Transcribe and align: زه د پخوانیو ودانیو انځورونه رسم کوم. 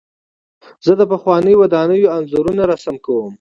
زه 0.85 0.91
د 0.99 1.01
پخوانیو 1.11 1.59
ودانیو 1.61 2.13
انځورونه 2.17 2.63
رسم 2.71 2.95
کوم. 3.05 3.29